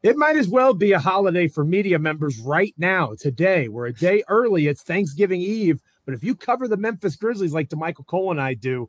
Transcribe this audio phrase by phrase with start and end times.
[0.00, 3.66] It might as well be a holiday for media members right now, today.
[3.66, 4.68] We're a day early.
[4.68, 5.82] It's Thanksgiving Eve.
[6.04, 8.88] But if you cover the Memphis Grizzlies like Damichael Cole and I do,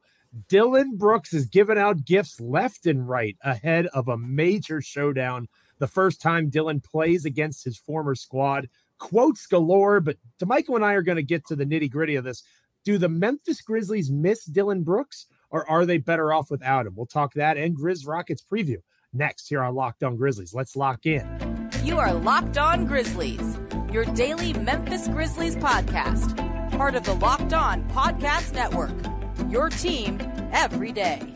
[0.50, 5.48] Dillon Brooks is giving out gifts left and right ahead of a major showdown.
[5.80, 8.70] The first time Dillon plays against his former squad.
[9.00, 12.24] Quotes galore, but Damichael and I are going to get to the nitty gritty of
[12.24, 12.44] this.
[12.84, 16.94] Do the Memphis Grizzlies miss Dillon Brooks or are they better off without him?
[16.96, 18.78] We'll talk that and Grizz Rockets preview
[19.14, 20.54] next here on Locked On Grizzlies.
[20.54, 21.70] Let's lock in.
[21.84, 23.58] You are Locked On Grizzlies,
[23.92, 26.36] your daily Memphis Grizzlies podcast,
[26.78, 28.92] part of the Locked On Podcast Network.
[29.50, 30.20] Your team
[30.52, 31.34] every day.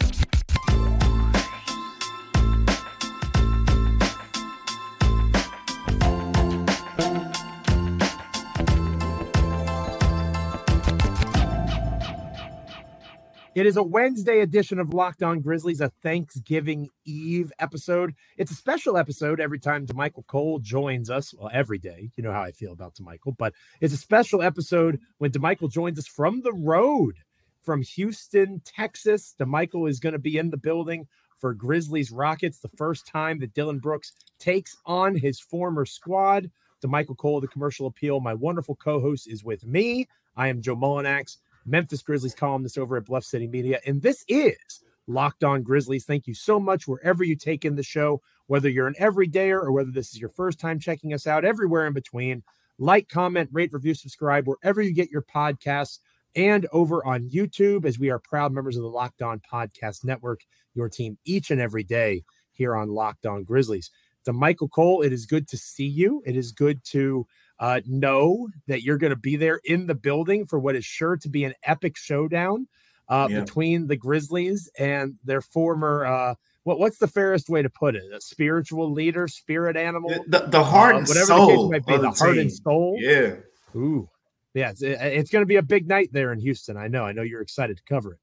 [13.55, 18.16] It is a Wednesday edition of Locked On Grizzlies, a Thanksgiving Eve episode.
[18.35, 21.35] It's a special episode every time Damichael Cole joins us.
[21.38, 22.09] Well, every day.
[22.16, 25.99] You know how I feel about Damichael, but it's a special episode when Damichael joins
[25.99, 27.13] us from the road
[27.62, 29.35] from Houston, Texas.
[29.40, 31.05] Damichael is going to be in the building
[31.40, 36.49] for Grizzlies Rockets, the first time that Dillon Brooks takes on his former squad.
[36.84, 38.20] Damichael Cole, the commercial appeal.
[38.20, 40.07] My wonderful co host is with me.
[40.35, 41.37] I am Joe Mullinax.
[41.65, 43.79] Memphis Grizzlies columnist over at Bluff City Media.
[43.85, 46.05] And this is Locked On Grizzlies.
[46.05, 49.71] Thank you so much wherever you take in the show, whether you're an everydayer or
[49.71, 52.43] whether this is your first time checking us out, everywhere in between.
[52.79, 55.99] Like, comment, rate, review, subscribe wherever you get your podcasts
[56.35, 60.41] and over on YouTube as we are proud members of the Locked On Podcast Network,
[60.73, 63.91] your team each and every day here on Locked On Grizzlies.
[64.28, 66.23] Damichael Cole, it is good to see you.
[66.25, 67.28] It is good to
[67.59, 71.18] uh, know that you're going to be there in the building for what is sure
[71.18, 72.68] to be an epic showdown
[73.09, 73.41] uh, yeah.
[73.41, 76.06] between the Grizzlies and their former.
[76.06, 78.03] Uh, what what's the fairest way to put it?
[78.13, 81.85] A spiritual leader, spirit animal, the, the heart uh, and whatever soul the case might
[81.85, 82.97] be, the, the heart and soul.
[83.00, 83.35] Yeah.
[83.75, 84.09] Ooh,
[84.53, 84.69] yeah.
[84.69, 86.78] It's, it's going to be a big night there in Houston.
[86.78, 87.06] I know.
[87.06, 88.20] I know you're excited to cover it.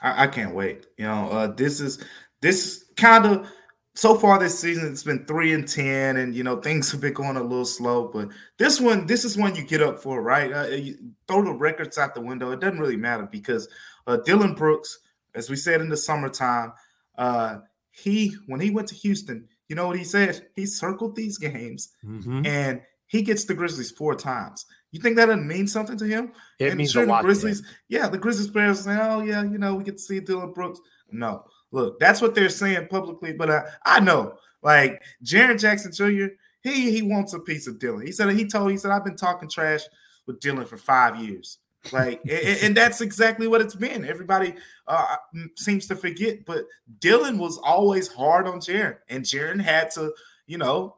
[0.00, 0.86] I, I can't wait.
[0.96, 2.02] You know, uh, this is
[2.40, 3.48] this kind of
[3.96, 7.12] so far this season it's been three and ten, and you know things have been
[7.12, 8.08] going a little slow.
[8.08, 8.28] But
[8.58, 10.52] this one, this is one you get up for, right?
[10.52, 10.96] Uh, you
[11.28, 12.50] throw the records out the window.
[12.50, 13.68] It doesn't really matter because
[14.06, 14.98] uh, Dillon Brooks,
[15.34, 16.72] as we said in the summertime,
[17.16, 17.58] uh,
[17.90, 20.48] he when he went to Houston, you know what he said?
[20.56, 22.44] He circled these games, mm-hmm.
[22.44, 24.66] and he gets the Grizzlies four times.
[24.90, 26.32] You think that doesn't mean something to him?
[26.58, 27.22] It and means sure a lot.
[27.22, 30.18] The Grizzlies, yeah, the Grizzlies players say, "Oh yeah, you know, we get to see
[30.20, 30.80] Dillon Brooks."
[31.12, 31.44] No,
[31.74, 36.92] Look, that's what they're saying publicly, but I, I know, like Jaren Jackson Jr., he
[36.92, 38.06] he wants a piece of Dillon.
[38.06, 39.82] He said he told he said I've been talking trash
[40.26, 41.58] with Dillon for five years.
[41.92, 44.06] Like, and, and, that's exactly what it's been.
[44.06, 44.54] Everybody
[44.86, 45.16] uh,
[45.56, 46.64] seems to forget, but
[47.00, 50.14] Dillon was always hard on Jaren, and Jaren had to,
[50.46, 50.96] you know,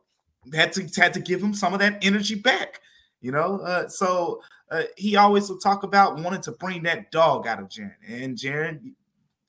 [0.55, 2.83] had to had to give him some of that energy back.
[3.23, 7.47] You know, uh, so uh, he always will talk about wanting to bring that dog
[7.47, 8.93] out of Jaren, and Jaren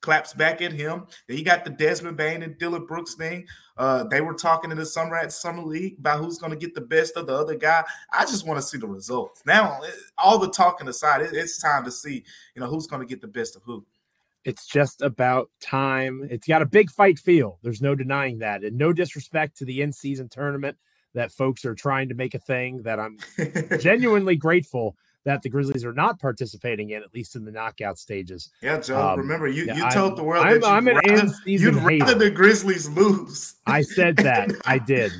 [0.00, 1.06] claps back at him.
[1.26, 3.46] Then you got the Desmond Bane and Dillon Brooks thing.
[3.76, 6.74] Uh, they were talking in the summer at summer league about who's going to get
[6.74, 7.84] the best of the other guy.
[8.12, 9.42] I just want to see the results.
[9.46, 9.80] Now,
[10.16, 13.20] all the talking aside, it, it's time to see, you know, who's going to get
[13.20, 13.84] the best of who.
[14.44, 16.26] It's just about time.
[16.30, 17.58] It's got a big fight feel.
[17.62, 18.64] There's no denying that.
[18.64, 20.76] And no disrespect to the in-season tournament
[21.14, 23.18] that folks are trying to make a thing that I'm
[23.80, 24.96] genuinely grateful
[25.28, 28.50] that the Grizzlies are not participating in, at least in the knockout stages.
[28.62, 28.98] Yeah, Joe.
[28.98, 32.14] Um, remember, you, you told I'm, the world I'm, that I'm you'd, rather, you'd rather
[32.14, 33.56] the Grizzlies lose.
[33.66, 34.52] I said that.
[34.64, 35.12] I did.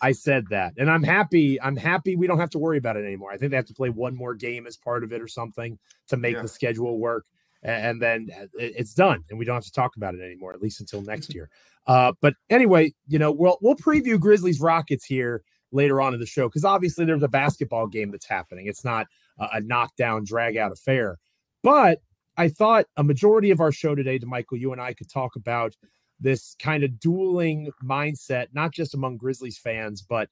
[0.00, 1.60] I said that, and I'm happy.
[1.60, 3.32] I'm happy we don't have to worry about it anymore.
[3.32, 5.78] I think they have to play one more game as part of it or something
[6.08, 6.42] to make yeah.
[6.42, 7.26] the schedule work,
[7.62, 10.80] and then it's done, and we don't have to talk about it anymore, at least
[10.80, 11.50] until next year.
[11.86, 15.42] Uh, but anyway, you know, we'll we'll preview Grizzlies Rockets here
[15.72, 18.66] later on in the show because obviously there's a basketball game that's happening.
[18.66, 19.06] It's not
[19.38, 21.18] a knockdown, drag out affair.
[21.62, 22.00] But
[22.36, 25.76] I thought a majority of our show today, Damichael, you and I could talk about
[26.20, 30.28] this kind of dueling mindset, not just among Grizzlies fans, but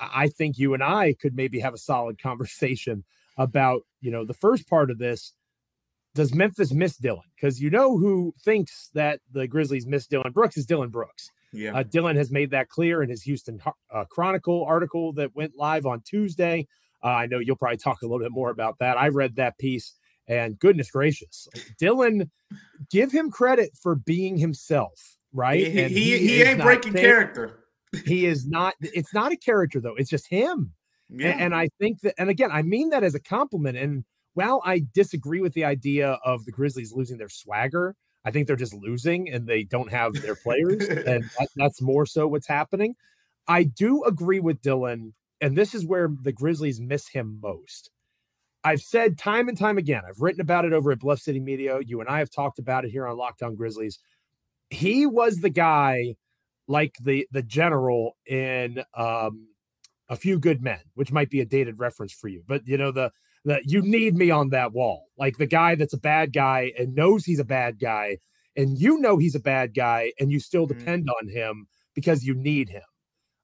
[0.00, 3.04] I think you and I could maybe have a solid conversation
[3.36, 5.32] about, you know, the first part of this.
[6.14, 7.22] Does Memphis miss Dillon?
[7.36, 11.30] Because you know who thinks that the Grizzlies miss Dillon Brooks is Dillon Brooks.
[11.52, 11.76] Yeah.
[11.76, 13.60] Uh, Dillon has made that clear in his Houston
[13.92, 16.66] uh, Chronicle article that went live on Tuesday.
[17.02, 18.98] Uh, I know you'll probably talk a little bit more about that.
[18.98, 19.94] I read that piece,
[20.26, 21.48] and goodness gracious,
[21.78, 22.30] Dillon,
[22.90, 25.66] give him credit for being himself, right?
[25.66, 27.64] He, he, he, he ain't breaking character.
[28.04, 28.74] he is not.
[28.80, 29.94] It's not a character though.
[29.96, 30.72] It's just him.
[31.10, 31.30] Yeah.
[31.30, 33.78] And, and I think that, and again, I mean that as a compliment.
[33.78, 34.04] And
[34.34, 38.56] while I disagree with the idea of the Grizzlies losing their swagger, I think they're
[38.56, 42.94] just losing and they don't have their players, and that, that's more so what's happening.
[43.46, 47.90] I do agree with Dillon, and this is where the Grizzlies miss him most.
[48.64, 51.78] I've said time and time again, I've written about it over at Bluff City Media.
[51.84, 53.98] You and I have talked about it here on Locked On Grizzlies.
[54.70, 56.16] He was the guy
[56.66, 59.48] like the the general in um,
[60.08, 62.90] a few good men, which might be a dated reference for you, but you know
[62.90, 63.10] the
[63.44, 66.94] the you need me on that wall, like the guy that's a bad guy and
[66.94, 68.18] knows he's a bad guy,
[68.56, 70.78] and you know he's a bad guy, and you still mm-hmm.
[70.78, 72.82] depend on him because you need him.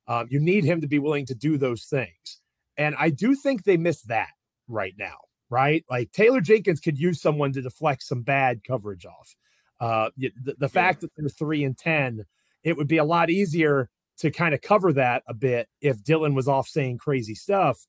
[0.07, 2.41] Um, you need him to be willing to do those things,
[2.77, 4.31] and I do think they miss that
[4.69, 5.17] right now.
[5.51, 9.37] Right, like Taylor Jenkins could use someone to deflect some bad coverage off.
[9.81, 10.67] Uh, the, the yeah.
[10.67, 12.25] fact that they're three and ten
[12.65, 16.35] it would be a lot easier to kind of cover that a bit if Dillon
[16.35, 17.87] was off saying crazy stuff.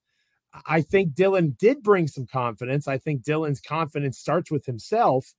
[0.65, 2.87] I think Dillon did bring some confidence.
[2.87, 5.33] I think Dillon's confidence starts with himself.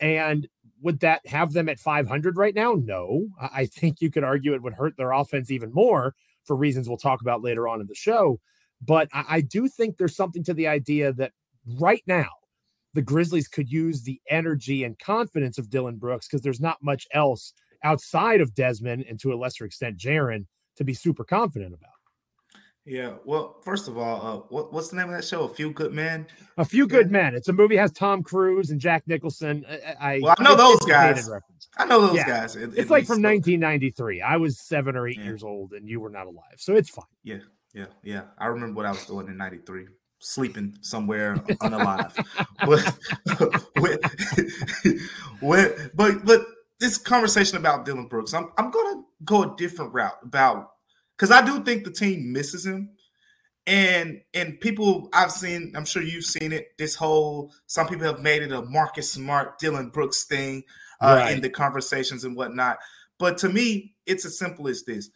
[0.00, 0.48] And
[0.82, 2.74] would that have them at 500 right now?
[2.74, 3.26] No.
[3.40, 6.14] I think you could argue it would hurt their offense even more
[6.44, 8.40] for reasons we'll talk about later on in the show.
[8.80, 11.32] But I do think there's something to the idea that
[11.78, 12.28] right now,
[12.94, 17.06] the Grizzlies could use the energy and confidence of Dillon Brooks because there's not much
[17.12, 17.52] else
[17.82, 20.46] outside of Desmond and to a lesser extent Jaren
[20.76, 21.97] to be super confident about.
[22.88, 25.44] Yeah, well, first of all, uh, what, what's the name of that show?
[25.44, 26.26] A Few Good Men.
[26.56, 27.34] A Few Good Men.
[27.34, 29.66] It's a movie has Tom Cruise and Jack Nicholson.
[30.00, 31.28] I, well, I know those guys.
[31.76, 32.26] I know those yeah.
[32.26, 32.56] guys.
[32.56, 34.22] It, it's like from 1993.
[34.22, 35.24] I was seven or eight yeah.
[35.24, 37.04] years old, and you were not alive, so it's fine.
[37.22, 37.38] Yeah,
[37.74, 38.22] yeah, yeah.
[38.38, 39.86] I remember what I was doing in '93
[40.20, 42.14] sleeping somewhere unalive.
[42.66, 42.98] but,
[45.94, 46.46] but but
[46.80, 50.70] this conversation about Dillon Brooks, I'm I'm gonna go a different route about
[51.18, 52.90] because I do think the team misses him.
[53.66, 56.68] And and people I've seen, I'm sure you've seen it.
[56.78, 60.62] This whole some people have made it a Marcus Smart, Dillon Brooks thing
[61.02, 61.34] uh, right.
[61.34, 62.78] in the conversations and whatnot.
[63.18, 65.10] But to me, it's as simple as this: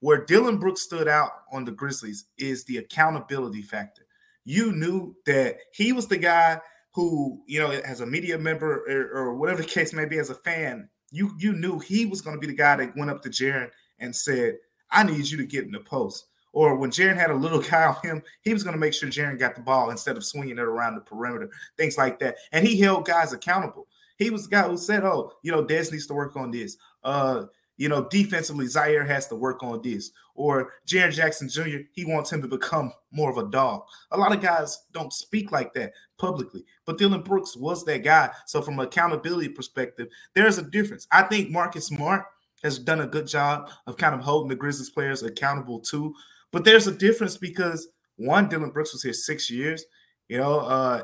[0.00, 4.02] where Dillon Brooks stood out on the Grizzlies is the accountability factor.
[4.44, 6.60] You knew that he was the guy
[6.92, 10.30] who, you know, as a media member or, or whatever the case may be, as
[10.30, 13.20] a fan, you you knew he was going to be the guy that went up
[13.22, 14.58] to Jaren and said,
[14.96, 17.84] "I need you to get in the post." Or when Jaren had a little guy
[17.84, 20.58] on him, he was going to make sure Jaren got the ball instead of swinging
[20.58, 22.36] it around the perimeter, things like that.
[22.52, 23.86] And he held guys accountable.
[24.16, 26.78] He was the guy who said, "Oh, you know, Des needs to work on this.
[27.04, 27.44] Uh,
[27.76, 30.12] you know, defensively, Ziaire has to work on this.
[30.34, 33.82] Or Jaren Jackson Jr., he wants him to become more of a dog.
[34.10, 38.30] A lot of guys don't speak like that publicly, but Dillon Brooks was that guy.
[38.46, 41.06] So, from an accountability perspective, there's a difference.
[41.12, 42.24] I think Marcus Smart
[42.62, 46.14] has done a good job of kind of holding the Grizzlies players accountable too.
[46.52, 49.84] But there's a difference because one, Dillon Brooks was here six years,
[50.28, 51.02] you know, uh,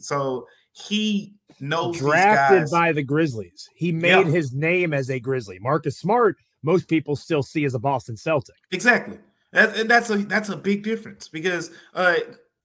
[0.00, 3.68] so he knows drafted by the Grizzlies.
[3.74, 5.58] He made his name as a Grizzly.
[5.60, 8.56] Marcus Smart, most people still see as a Boston Celtic.
[8.72, 9.18] Exactly.
[9.52, 12.16] That, that's a that's a big difference because uh,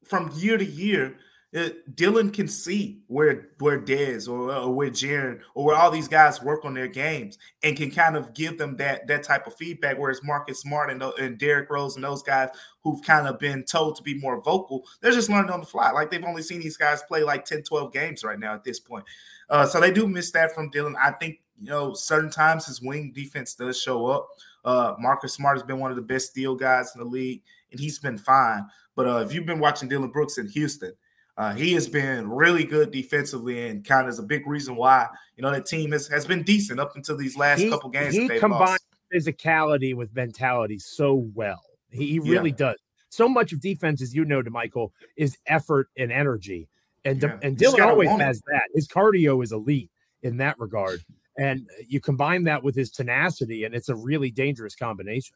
[0.05, 1.17] from year to year,
[1.55, 6.07] uh, Dillon can see where where Dez or, or where Jaren or where all these
[6.07, 9.55] guys work on their games and can kind of give them that that type of
[9.55, 9.97] feedback.
[9.97, 12.49] Whereas Marcus Smart and, and Derrick Rose and those guys
[12.83, 15.89] who've kind of been told to be more vocal, they're just learning on the fly.
[15.89, 18.79] Like they've only seen these guys play like 10, 12 games right now at this
[18.79, 19.05] point.
[19.49, 20.95] Uh, so they do miss that from Dillon.
[21.01, 24.27] I think you know certain times his wing defense does show up.
[24.63, 27.41] Uh, Marcus Smart has been one of the best steal guys in the league,
[27.71, 28.67] and he's been fine.
[28.95, 30.93] But uh, if you've been watching Dillon Brooks in Houston,
[31.39, 35.07] uh, he has been really good defensively and kind of is a big reason why
[35.37, 38.13] you know the team has, has been decent up until these last he, couple games.
[38.13, 38.83] He combines lost.
[39.13, 41.61] physicality with mentality so well.
[41.91, 42.57] He, he really yeah.
[42.57, 42.75] does.
[43.07, 46.67] So much of defense, as you know, Damichael, is effort and energy,
[47.05, 47.37] and yeah.
[47.41, 48.63] and Dillon always has that.
[48.75, 49.89] His cardio is elite
[50.21, 50.99] in that regard,
[51.37, 55.35] and you combine that with his tenacity, and it's a really dangerous combination.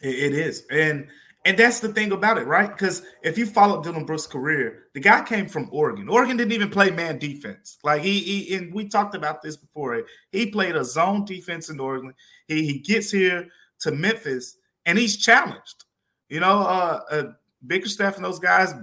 [0.00, 1.06] It is, and
[1.44, 2.70] and that's the thing about it, right?
[2.70, 6.08] Because if you follow Dillon Brooks' career, the guy came from Oregon.
[6.08, 7.78] Oregon didn't even play man defense.
[7.82, 10.04] Like he, he and we talked about this before.
[10.30, 12.14] He played a zone defense in Oregon.
[12.46, 13.48] He he gets here
[13.80, 14.56] to Memphis
[14.86, 15.84] and he's challenged.
[16.28, 17.22] You know, uh, uh
[17.66, 18.74] Bickerstaff and those guys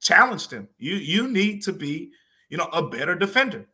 [0.00, 0.68] challenged him.
[0.78, 2.10] You you need to be,
[2.48, 3.68] you know, a better defender.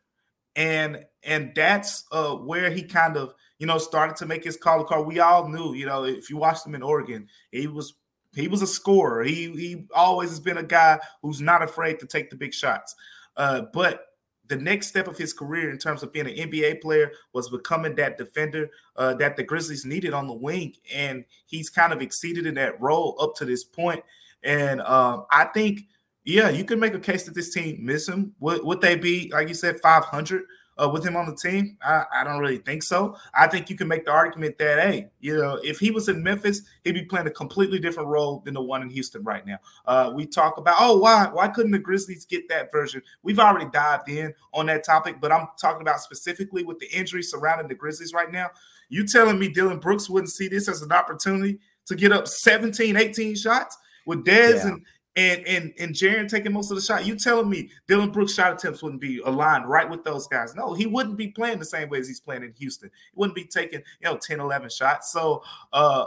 [0.57, 4.85] And and that's uh where he kind of you know started to make his call
[4.85, 5.05] call.
[5.05, 7.95] We all knew, you know, if you watched him in Oregon, he was
[8.37, 9.25] he was a scorer.
[9.25, 12.95] He he always has been a guy who's not afraid to take the big shots.
[13.37, 14.07] Uh, but
[14.49, 17.95] the next step of his career in terms of being an NBA player was becoming
[17.97, 22.47] that defender uh, that the Grizzlies needed on the wing, and he's kind of exceeded
[22.47, 24.03] in that role up to this point.
[24.43, 25.81] And um, I think,
[26.25, 28.35] yeah, you can make a case that this team miss him.
[28.41, 30.45] Would, would they be, like you said, 500?
[30.79, 31.79] Uh, with him on the team?
[31.83, 33.17] I, I, don't really think so.
[33.33, 36.23] I think you can make the argument that, hey, you know, if he was in
[36.23, 39.59] Memphis, he'd be playing a completely different role than the one in Houston right now.
[39.87, 43.01] Uh, we talk about, oh, why why couldn't the Grizzlies get that version?
[43.23, 47.23] We've already dived in on that topic, but I'm talking about specifically with the injury
[47.23, 48.51] surrounding the Grizzlies right now.
[48.89, 52.97] You telling me Dillon Brooks wouldn't see this as an opportunity to get up 17,
[52.97, 54.69] 18 shots with Dez yeah.
[54.69, 57.07] and and and and Jaren taking most of the shot.
[57.07, 60.55] You telling me Dillon Brooks shot attempts wouldn't be aligned right with those guys?
[60.55, 62.91] No, he wouldn't be playing the same way as he's playing in Houston.
[62.91, 65.11] He wouldn't be taking you know 10, 11 shots.
[65.13, 65.43] So
[65.73, 66.07] uh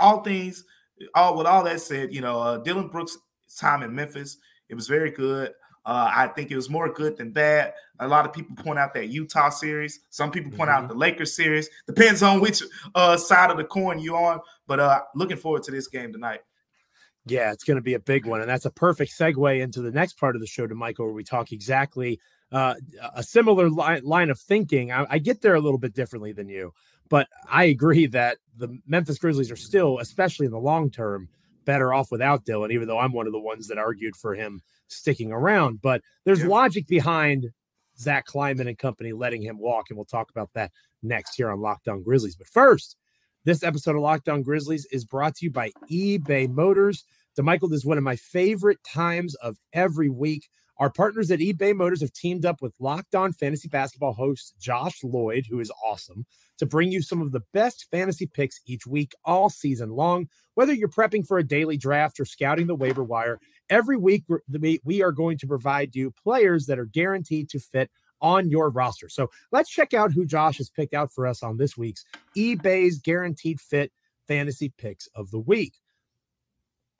[0.00, 0.64] all things,
[1.14, 3.18] all with all that said, you know, uh, Dillon Brooks'
[3.56, 5.52] time in Memphis, it was very good.
[5.86, 7.74] Uh, I think it was more good than bad.
[8.00, 10.00] A lot of people point out that Utah series.
[10.08, 10.84] Some people point mm-hmm.
[10.84, 11.68] out the Lakers series.
[11.86, 12.62] Depends on which
[12.94, 14.40] uh, side of the coin you're on.
[14.66, 16.40] But uh, looking forward to this game tonight.
[17.26, 18.40] Yeah, it's going to be a big one.
[18.40, 21.24] And that's a perfect segue into the next part of the show Damichael, where we
[21.24, 22.20] talk exactly
[22.52, 22.74] uh,
[23.14, 24.92] a similar line, line of thinking.
[24.92, 26.72] I, I get there a little bit differently than you,
[27.08, 31.28] but I agree that the Memphis Grizzlies are still, especially in the long term,
[31.64, 34.60] better off without Dillon, even though I'm one of the ones that argued for him
[34.88, 35.80] sticking around.
[35.80, 36.48] But there's yeah.
[36.48, 37.50] logic behind
[37.98, 39.86] Zach Kleiman and company letting him walk.
[39.88, 42.36] And we'll talk about that next here on Locked On Grizzlies.
[42.36, 42.96] But first,
[43.44, 47.04] this episode of Locked On Grizzlies is brought to you by eBay Motors.
[47.38, 50.48] Damichael, this is one of my favorite times of every week.
[50.78, 55.04] Our partners at eBay Motors have teamed up with Locked On Fantasy Basketball host Josh
[55.04, 56.24] Lloyd, who is awesome,
[56.56, 60.26] to bring you some of the best fantasy picks each week, all season long.
[60.54, 64.24] Whether you're prepping for a daily draft or scouting the waiver wire, every week
[64.84, 67.90] we are going to provide you players that are guaranteed to fit
[68.20, 69.08] on your roster.
[69.08, 72.04] So let's check out who Josh has picked out for us on this week's
[72.36, 73.92] eBay's Guaranteed Fit
[74.26, 75.74] Fantasy Picks of the Week.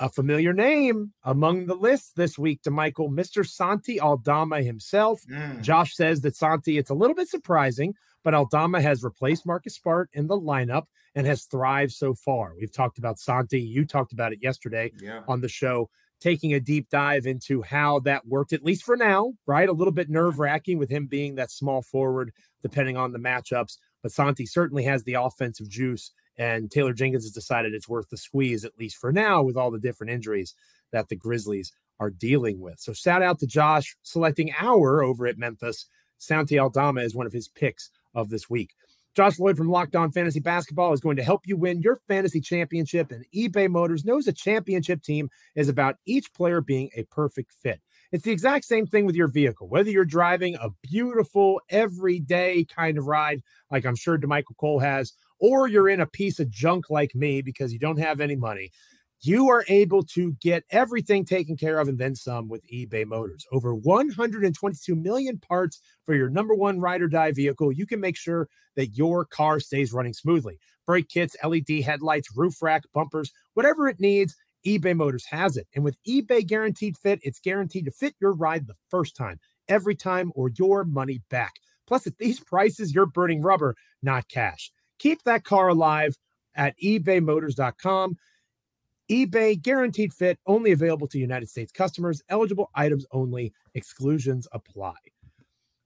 [0.00, 3.48] A familiar name among the list this week Damichael, Mr.
[3.48, 5.22] Santi Aldama himself.
[5.30, 5.62] Mm.
[5.62, 7.94] Josh says that Santi, it's a little bit surprising,
[8.24, 12.54] but Aldama has replaced Marcus Smart in the lineup and has thrived so far.
[12.58, 13.60] We've talked about Santi.
[13.60, 15.20] You talked about it yesterday yeah.
[15.28, 15.88] on the show
[16.20, 19.68] taking a deep dive into how that worked, at least for now, right?
[19.68, 23.76] A little bit nerve wracking with him being that small forward, depending on the matchups.
[24.02, 28.16] But Santi certainly has the offensive juice, and Taylor Jenkins has decided it's worth the
[28.16, 30.54] squeeze, at least for now, with all the different injuries
[30.92, 32.80] that the Grizzlies are dealing with.
[32.80, 35.86] So shout out to Josh selecting our over at Memphis.
[36.18, 38.74] Santi Aldama is one of his picks of this week.
[39.14, 42.40] Josh Lloyd from Locked On Fantasy Basketball is going to help you win your fantasy
[42.40, 43.12] championship.
[43.12, 47.80] And eBay Motors knows a championship team is about each player being a perfect fit.
[48.10, 49.68] It's the exact same thing with your vehicle.
[49.68, 55.12] Whether you're driving a beautiful, everyday kind of ride, like I'm sure Damichael Cole has,
[55.38, 58.72] or you're in a piece of junk like me because you don't have any money,
[59.20, 63.46] you are able to get everything taken care of and then some with eBay Motors.
[63.52, 67.72] Over 122 million parts for your number one ride or die vehicle.
[67.72, 70.58] You can make sure that your car stays running smoothly.
[70.86, 75.66] Brake kits, LED headlights, roof rack, bumpers, whatever it needs, eBay Motors has it.
[75.74, 79.94] And with eBay Guaranteed Fit, it's guaranteed to fit your ride the first time, every
[79.94, 81.54] time, or your money back.
[81.86, 84.70] Plus, at these prices, you're burning rubber, not cash.
[84.98, 86.16] Keep that car alive
[86.54, 88.16] at ebaymotors.com
[89.10, 94.94] eBay guaranteed fit, only available to United States customers, eligible items only, exclusions apply.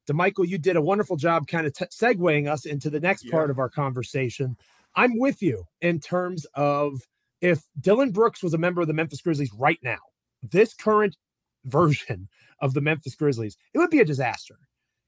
[0.08, 3.32] Damichael, you did a wonderful job kind of t- segueing us into the next yeah.
[3.32, 4.56] part of our conversation.
[4.94, 7.02] I'm with you in terms of
[7.40, 9.98] if Dillon Brooks was a member of the Memphis Grizzlies right now,
[10.42, 11.16] this current
[11.64, 12.28] version
[12.60, 14.56] of the Memphis Grizzlies, it would be a disaster.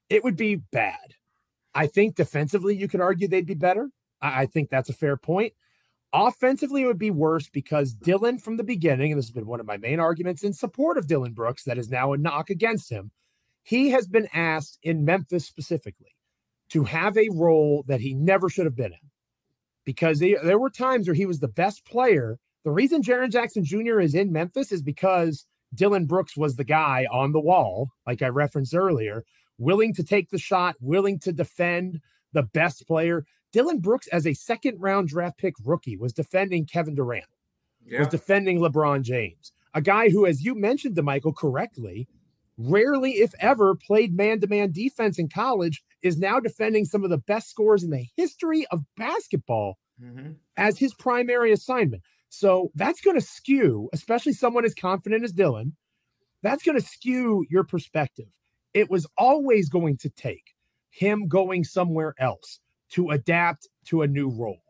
[0.09, 1.15] It would be bad.
[1.73, 3.89] I think defensively, you could argue they'd be better.
[4.21, 5.53] I, I think that's a fair point.
[6.13, 9.61] Offensively, it would be worse because Dillon from the beginning, and this has been one
[9.61, 12.89] of my main arguments in support of Dillon Brooks, that is now a knock against
[12.89, 13.11] him.
[13.63, 16.15] He has been asked in Memphis specifically
[16.69, 19.09] to have a role that he never should have been in
[19.85, 22.37] because they, there were times where he was the best player.
[22.65, 23.99] The reason Jaren Jackson Jr.
[23.99, 28.27] is in Memphis is because Dillon Brooks was the guy on the wall, like I
[28.27, 29.23] referenced earlier,
[29.57, 32.01] willing to take the shot, willing to defend
[32.33, 33.25] the best player.
[33.51, 37.25] Dillon Brooks, as a second round draft pick rookie, was defending Kevin Durant,
[37.85, 37.99] yeah.
[37.99, 42.07] was defending LeBron James, a guy who, as you mentioned Damichael correctly,
[42.57, 47.09] rarely, if ever, played man to man defense in college, is now defending some of
[47.09, 50.31] the best scores in the history of basketball mm-hmm.
[50.57, 52.03] as his primary assignment.
[52.29, 55.75] So that's going to skew, especially someone as confident as Dillon,
[56.41, 58.27] that's going to skew your perspective.
[58.73, 60.55] It was always going to take
[60.89, 62.59] him going somewhere else
[62.91, 64.61] to adapt to a new role.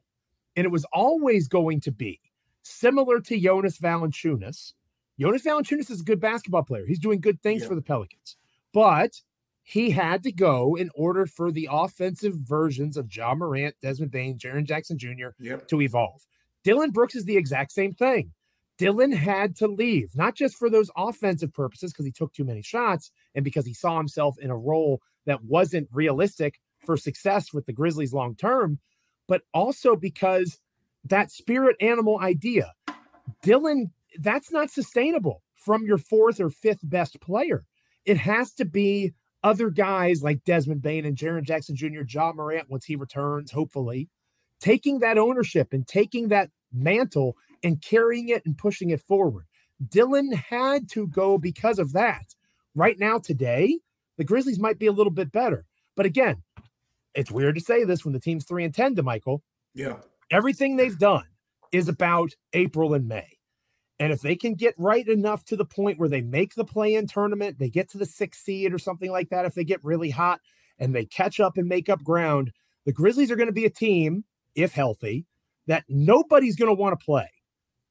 [0.55, 2.19] And it was always going to be
[2.63, 4.73] similar to Jonas Valanciunas.
[5.19, 6.85] Jonas Valanciunas is a good basketball player.
[6.85, 7.67] He's doing good things yeah.
[7.67, 8.37] for the Pelicans.
[8.73, 9.21] But
[9.63, 14.37] he had to go in order for the offensive versions of Ja Morant, Desmond Bane,
[14.37, 15.29] Jaren Jackson Jr.
[15.39, 15.67] Yep.
[15.67, 16.25] to evolve.
[16.63, 18.31] Dillon Brooks is the exact same thing.
[18.77, 22.61] Dillon had to leave, not just for those offensive purposes because he took too many
[22.61, 27.65] shots and because he saw himself in a role that wasn't realistic for success with
[27.65, 28.79] the Grizzlies long term,
[29.27, 30.59] but also because
[31.05, 32.73] that spirit animal idea,
[33.41, 37.63] Dillon, that's not sustainable from your fourth or fifth best player.
[38.05, 42.69] It has to be other guys like Desmond Bane and Jaren Jackson Jr., Ja Morant,
[42.69, 44.09] once he returns, hopefully,
[44.59, 49.45] taking that ownership and taking that mantle and carrying it and pushing it forward.
[49.89, 52.35] Dillon had to go because of that.
[52.75, 53.79] Right now, today,
[54.17, 55.65] the Grizzlies might be a little bit better.
[55.95, 56.43] But again,
[57.15, 59.39] it's weird to say this when the team's three and 10 Damichael.
[59.73, 59.97] Yeah.
[60.29, 61.25] Everything they've done
[61.71, 63.37] is about April and May.
[63.99, 66.95] And if they can get right enough to the point where they make the play
[66.95, 69.83] in tournament, they get to the sixth seed or something like that, if they get
[69.83, 70.41] really hot
[70.79, 72.51] and they catch up and make up ground,
[72.85, 74.23] the Grizzlies are going to be a team,
[74.55, 75.27] if healthy,
[75.67, 77.29] that nobody's going to want to play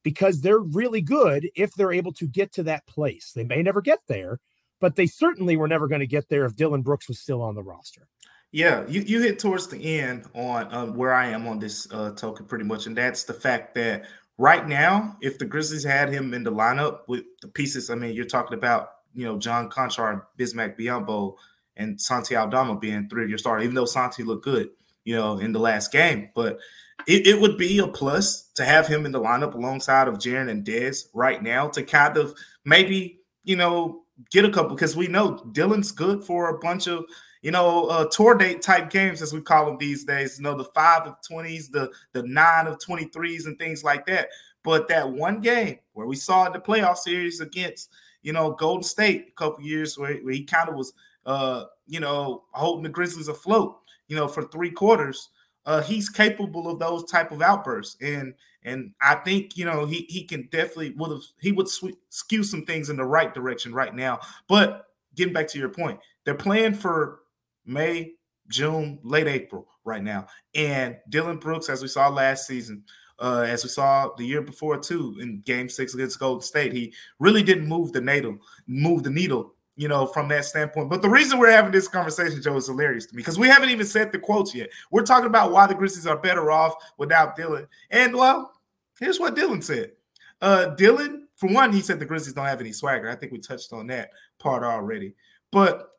[0.03, 3.31] because they're really good if they're able to get to that place.
[3.33, 4.39] They may never get there,
[4.79, 7.55] but they certainly were never going to get there if Dillon Brooks was still on
[7.55, 8.07] the roster.
[8.51, 12.11] Yeah, you, you hit towards the end on um, where I am on this uh,
[12.11, 14.05] token pretty much, and that's the fact that
[14.37, 18.13] right now, if the Grizzlies had him in the lineup with the pieces, I mean,
[18.13, 21.35] you're talking about you know John Konchar, Bismack Biyombo,
[21.77, 24.69] and Santi Aldama being three of your starters, even though Santi looked good,
[25.05, 26.59] you know, in the last game, but
[27.07, 30.49] it, it, would be a plus to have him in the lineup alongside of Jaren
[30.49, 35.07] and Dez right now to kind of maybe you know get a couple because we
[35.07, 37.05] know Dillon's good for a bunch of
[37.41, 40.37] you know uh, tour date type games as we call them these days.
[40.37, 44.05] You know the five of twenties, the the nine of twenty threes, and things like
[44.07, 44.29] that.
[44.63, 47.89] But that one game where we saw in the playoff series against
[48.21, 50.93] you know Golden State a couple years where, where he kind of was
[51.25, 55.29] uh you know holding the Grizzlies afloat you know for three quarters
[55.65, 58.33] uh, he's capable of those type of outbursts, and
[58.63, 62.43] and I think you know he he can definitely would have he would sw- skew
[62.43, 64.19] some things in the right direction right now.
[64.47, 67.20] But getting back to your point, they're playing for
[67.65, 68.13] May,
[68.47, 72.83] June, late April right now, and Dillon Brooks, as we saw last season.
[73.19, 76.91] Uh, as we saw the year before too in Game Six against Golden State, he
[77.19, 80.89] really didn't move the needle, move the needle you know, from that standpoint.
[80.89, 83.69] But the reason we're having this conversation, Joe, is hilarious to me because we haven't
[83.69, 84.69] even said the quotes yet.
[84.91, 88.53] We're talking about why the Grizzlies are better off without Dillon, And well,
[88.99, 89.93] here's what Dillon said.
[90.41, 93.09] Uh, Dillon, for one, he said the Grizzlies don't have any swagger.
[93.09, 95.15] I think we touched on that part already.
[95.51, 95.89] But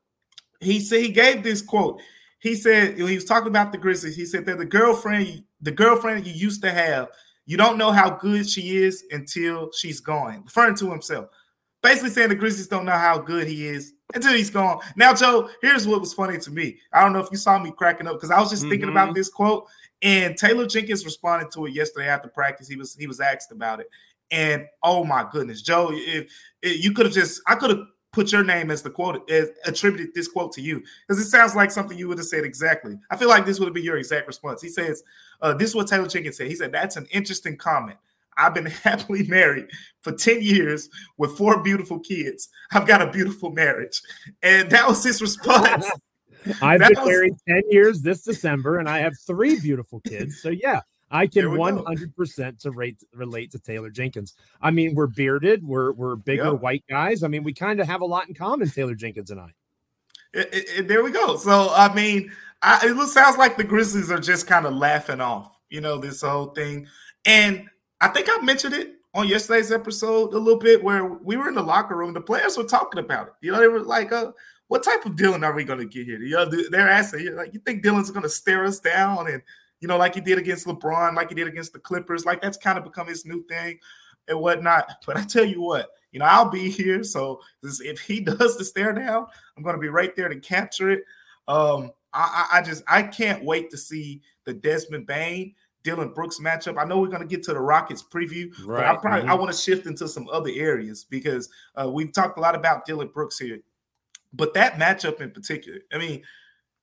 [0.62, 2.00] he said he gave this quote.
[2.38, 4.16] He said he was talking about the Grizzlies.
[4.16, 7.08] He said that the girlfriend, the girlfriend you used to have,
[7.46, 11.28] you don't know how good she is until she's gone, referring to himself
[11.82, 14.78] basically saying the Grizzlies don't know how good he is until he's gone.
[14.96, 16.78] Now, Joe, here's what was funny to me.
[16.92, 18.70] I don't know if you saw me cracking up because I was just mm-hmm.
[18.70, 19.16] thinking about mm-hmm.
[19.16, 19.66] this quote,
[20.00, 22.68] and Taylor Jenkins responded to it yesterday after practice.
[22.68, 23.88] He was he was asked about it,
[24.30, 28.30] and oh my goodness, Joe, if, if you could have just I could have put
[28.30, 31.70] your name as the quote as attributed this quote to you because it sounds like
[31.70, 32.98] something you would have said exactly.
[33.10, 34.60] I feel like this would have been your exact response.
[34.60, 35.02] He says,
[35.40, 37.98] uh, "This is what Taylor Jenkins said." He said, "That's an interesting comment."
[38.36, 39.68] I've been happily married
[40.00, 42.48] for 10 years with four beautiful kids.
[42.72, 44.00] I've got a beautiful marriage.
[44.42, 45.90] And that was his response.
[46.62, 47.08] I've that been was...
[47.08, 50.40] married 10 years this December and I have three beautiful kids.
[50.40, 50.80] So, yeah,
[51.12, 54.34] I can 100% to rate, relate to Taylor Jenkins.
[54.62, 56.60] I mean, we're bearded, we're, we're bigger yep.
[56.60, 57.22] white guys.
[57.22, 59.50] I mean, we kind of have a lot in common, Taylor Jenkins and I.
[60.32, 61.36] It, it, it, there we go.
[61.36, 65.60] So, I mean, I, it sounds like the Grizzlies are just kind of laughing off,
[65.68, 66.86] you know, this whole thing.
[67.26, 67.68] And
[68.00, 71.54] I think I mentioned it on yesterday's episode a little bit where we were in
[71.54, 72.14] the locker room.
[72.14, 73.32] The players were talking about it.
[73.42, 74.32] You know, they were like, uh,
[74.68, 76.18] what type of Dillon are we going to get here?
[76.20, 79.42] You know, they're asking, like, you think Dillon's going to stare us down and,
[79.82, 82.56] you know, like he did against LeBron, like he did against the Clippers, like that's
[82.56, 83.78] kind of become his new thing
[84.28, 84.88] and whatnot.
[85.06, 87.02] But I tell you what, you know, I'll be here.
[87.02, 90.90] So if he does the stare down, I'm going to be right there to capture
[90.90, 91.04] it.
[91.48, 96.78] Um, I, I just I can't wait to see the Desmond Bane Dillon Brooks matchup.
[96.78, 98.82] I know we're going to get to the Rockets preview, right.
[98.82, 99.30] but I probably mm-hmm.
[99.30, 102.84] I want to shift into some other areas because uh, we've talked a lot about
[102.84, 103.60] Dillon Brooks here,
[104.32, 105.80] but that matchup in particular.
[105.92, 106.22] I mean,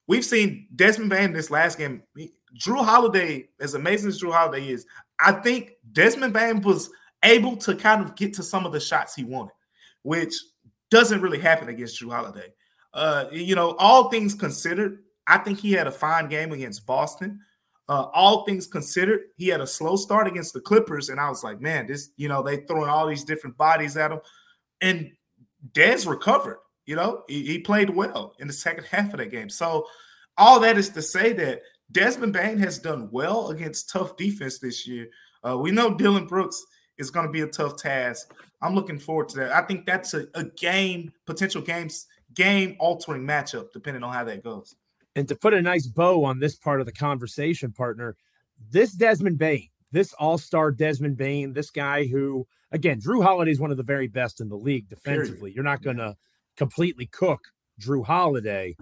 [0.08, 2.04] we've seen Desmond Bane this last game.
[2.58, 4.86] Jrue Holiday, as amazing as Jrue Holiday is,
[5.20, 6.90] I think Desmond Bane was
[7.24, 9.54] able to kind of get to some of the shots he wanted,
[10.04, 10.34] which
[10.90, 12.54] doesn't really happen against Jrue Holiday.
[12.94, 17.40] Uh, you know, all things considered, I think he had a fine game against Boston.
[17.88, 21.44] Uh, all things considered, he had a slow start against the Clippers, and I was
[21.44, 24.20] like, man, this, you know, they throwing all these different bodies at him,
[24.82, 25.12] and
[25.74, 26.60] Dez recovered.
[26.86, 29.50] You know, he, he played well in the second half of that game.
[29.50, 29.86] So
[30.38, 34.88] all that is to say that Desmond Bane has done well against tough defense this
[34.88, 35.08] year.
[35.48, 36.64] Uh, we know Dillon Brooks
[36.98, 38.34] is going to be a tough task.
[38.62, 39.52] I'm looking forward to that.
[39.52, 44.44] I think that's a, a game, potential games, game altering matchup, depending on how that
[44.44, 44.76] goes.
[45.16, 48.16] And to put a nice bow on this part of the conversation, partner,
[48.70, 53.60] this Desmond Bane, this all star Desmond Bane, this guy who, again, Jrue Holiday is
[53.60, 55.40] one of the very best in the league defensively.
[55.40, 55.56] Period.
[55.56, 56.16] You're not going to
[56.58, 57.42] completely cook
[57.82, 58.76] Jrue Holiday.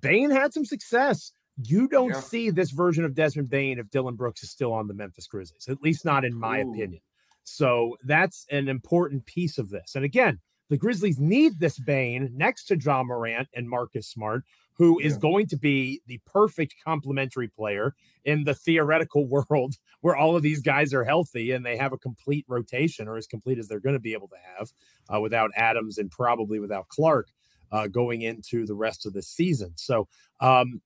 [0.00, 1.32] Bane had some success.
[1.62, 2.20] You don't yeah.
[2.20, 5.68] see this version of Desmond Bane if Dillon Brooks is still on the Memphis Grizzlies,
[5.68, 6.70] at least not in my Ooh.
[6.72, 7.00] opinion.
[7.44, 9.94] So that's an important piece of this.
[9.94, 14.42] And again, the Grizzlies need this Bane next to Ja Morant and Marcus Smart,
[14.74, 15.06] who yeah.
[15.06, 20.42] is going to be the perfect complementary player in the theoretical world where all of
[20.42, 23.80] these guys are healthy and they have a complete rotation or as complete as they're
[23.80, 24.72] going to be able to have
[25.14, 27.30] uh, without Adams and probably without Clarke.
[27.72, 29.72] uh, going into the rest of the season.
[29.76, 30.08] So
[30.40, 30.80] um,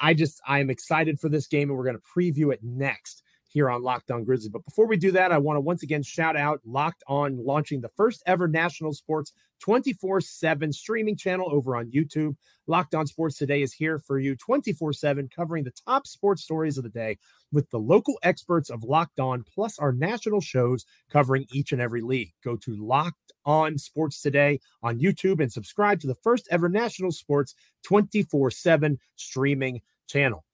[0.00, 3.22] I, just, I am excited for this game and we're going to preview it next
[3.48, 4.50] here on Locked On Grizzlies.
[4.50, 7.80] But before we do that, I want to once again shout out Locked On launching
[7.80, 12.36] the first ever national sports 24 7 streaming channel over on YouTube.
[12.66, 16.78] Locked On Sports Today is here for you 24 7, covering the top sports stories
[16.78, 17.18] of the day
[17.50, 22.02] with the local experts of Locked On, plus our national shows covering each and every
[22.02, 22.32] league.
[22.44, 27.12] Go to Locked On Sports Today on YouTube and subscribe to the first ever national
[27.12, 30.44] sports 24 7 streaming channel.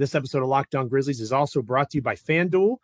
[0.00, 2.78] This episode of Locked On Grizzlies is also brought to you by FanDuel.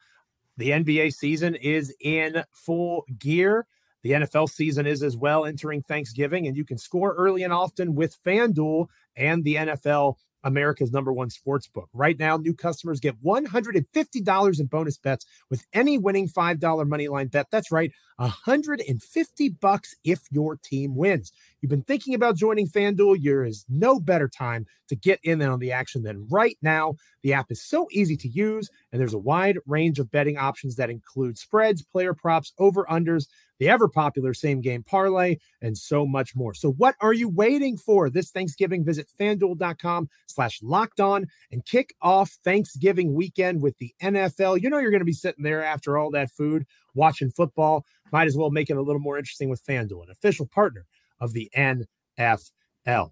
[0.58, 3.66] The NBA season is in full gear.
[4.02, 7.94] The NFL season is as well entering Thanksgiving, and you can score early and often
[7.94, 11.90] with FanDuel and the NFL America's number one sports book.
[11.92, 17.26] Right now, new customers get $150 in bonus bets with any winning $5 money line
[17.26, 17.48] bet.
[17.50, 21.32] That's right, 150 bucks if your team wins.
[21.60, 25.58] You've been thinking about joining FanDuel, there is no better time to get in on
[25.58, 26.94] the action than right now.
[27.22, 30.76] The app is so easy to use, and there's a wide range of betting options
[30.76, 33.26] that include spreads, player props, over-unders,
[33.58, 36.54] the ever popular same game parlay, and so much more.
[36.54, 38.10] So, what are you waiting for?
[38.10, 44.60] This Thanksgiving, visit fanduel.com slash locked on and kick off Thanksgiving weekend with the NFL.
[44.60, 47.84] You know, you're going to be sitting there after all that food watching football.
[48.12, 50.86] Might as well make it a little more interesting with FanDuel, an official partner
[51.20, 53.10] of the NFL.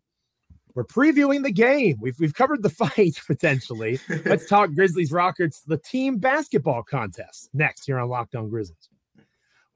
[0.74, 1.98] We're previewing the game.
[2.00, 4.00] We've, we've covered the fight potentially.
[4.24, 8.88] Let's talk Grizzlies Rockets, the team basketball contest next here on Locked On Grizzlies.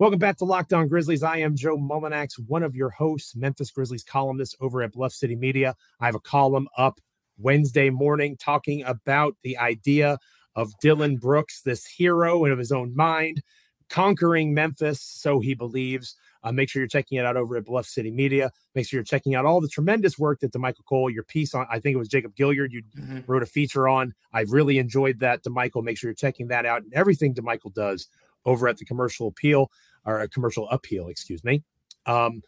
[0.00, 1.24] Welcome back to Locked On Grizzlies.
[1.24, 5.34] I am Joe Mullinax, one of your hosts, Memphis Grizzlies columnist over at Bluff City
[5.34, 5.74] Media.
[5.98, 7.00] I have a column up
[7.36, 10.16] Wednesday morning talking about the idea
[10.54, 13.42] of Dillon Brooks, this hero and of his own mind,
[13.88, 16.14] conquering Memphis, so he believes.
[16.44, 18.52] Uh, make sure you're checking it out over at Bluff City Media.
[18.76, 21.66] Make sure you're checking out all the tremendous work that Damichael Cole, your piece on,
[21.68, 23.18] I think it was Jacob Gilyard, you mm-hmm.
[23.26, 24.14] wrote a feature on.
[24.32, 25.82] I really enjoyed that, Damichael.
[25.82, 28.06] Make sure you're checking that out and everything Damichael does
[28.44, 29.70] over at the Commercial Appeal
[30.08, 31.62] or a Commercial Appeal, excuse me.
[32.06, 32.42] Um,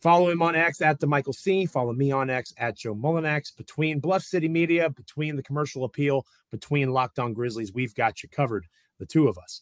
[0.00, 1.66] follow him on X at Damichael C.
[1.66, 3.54] Follow me on X at Joe Mullinax.
[3.54, 8.30] Between Bluff City Media, between the Commercial Appeal, between Locked On Grizzlies, we've got you
[8.30, 8.66] covered,
[8.98, 9.60] the two of us.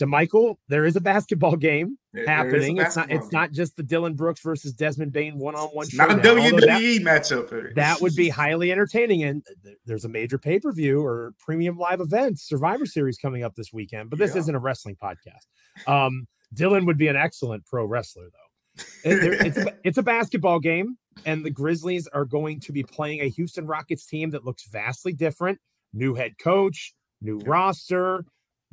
[0.00, 2.76] Damichael, there is a basketball game there, happening.
[2.76, 3.10] There it's not.
[3.10, 5.86] It's not just the Dillon Brooks versus Desmond Bane one-on-one.
[5.94, 7.74] Not a WWE that, matchup.
[7.74, 9.22] That would be highly entertaining.
[9.22, 9.46] And
[9.86, 14.10] there's a major pay-per-view or premium live event, Survivor Series coming up this weekend.
[14.10, 14.40] But this yeah.
[14.40, 15.46] isn't a wrestling podcast.
[15.86, 18.82] Um, Dillon would be an excellent pro wrestler, though.
[19.04, 23.20] It, it's, a, it's a basketball game, and the Grizzlies are going to be playing
[23.20, 25.60] a Houston Rockets team that looks vastly different.
[25.92, 27.44] New head coach, new yeah.
[27.46, 28.24] roster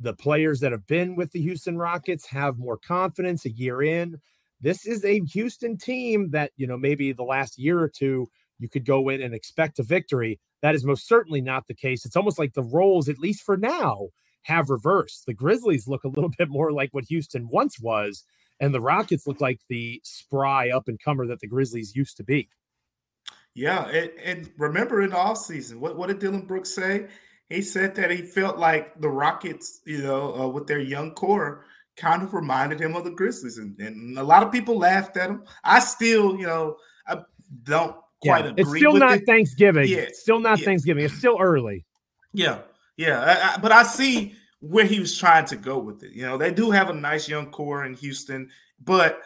[0.02, 4.20] the players that have been with the Houston Rockets have more confidence a year in.
[4.60, 8.68] This is a Houston team that, you know, maybe the last year or two, you
[8.68, 10.40] could go in and expect a victory.
[10.60, 12.04] That is most certainly not the case.
[12.04, 14.08] It's almost like the roles, at least for now,
[14.42, 15.26] have reversed.
[15.26, 18.24] The Grizzlies look a little bit more like what Houston once was,
[18.60, 22.24] and the Rockets look like the spry up and comer that the Grizzlies used to
[22.24, 22.48] be.
[23.54, 27.08] Yeah, and, and remember in the offseason, what, what did Dillon Brooks say?
[27.48, 31.64] He said that he felt like the Rockets, you know, uh, with their young core,
[31.96, 35.30] kind of reminded him of the Grizzlies, and, and, a lot of people laughed at
[35.30, 35.44] him.
[35.62, 36.76] I still, you know,
[37.06, 37.18] I
[37.64, 38.62] don't quite yeah, agree.
[38.62, 39.26] It's still not it.
[39.26, 39.88] Thanksgiving.
[39.88, 40.64] Yeah, it's still not yeah.
[40.64, 41.04] Thanksgiving.
[41.04, 41.84] It's still early.
[42.32, 42.60] Yeah,
[42.96, 46.12] yeah, I, I, but I see where he was trying to go with it.
[46.12, 48.48] You know, they do have a nice young core in Houston,
[48.82, 49.20] but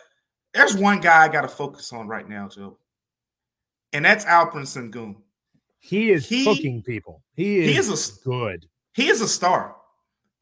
[0.54, 2.78] there's one guy I got to focus on right now, Joe,
[3.92, 5.16] and that's Alperen Sengun.
[5.86, 7.22] He is he, cooking people.
[7.36, 8.66] He is, he is a, good.
[8.92, 9.76] He is a star.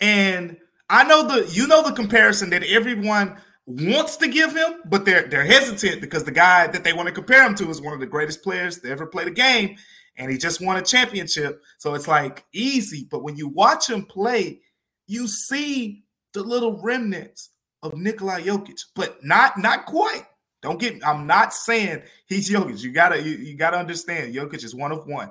[0.01, 0.57] And
[0.89, 5.29] I know the you know the comparison that everyone wants to give him, but they're
[5.29, 8.01] they're hesitant because the guy that they want to compare him to is one of
[8.01, 9.77] the greatest players to ever play the game,
[10.17, 11.63] and he just won a championship.
[11.79, 13.07] So it's like easy.
[13.11, 14.61] But when you watch him play,
[15.07, 17.51] you see the little remnants
[17.83, 20.25] of Nikola Jokic, but not not quite.
[20.65, 21.07] Don't get.
[21.07, 22.83] I'm not saying he's Jokic.
[22.83, 24.35] You gotta you, you gotta understand.
[24.35, 25.31] Jokic is one of one,